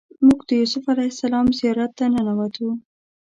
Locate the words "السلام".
1.13-1.47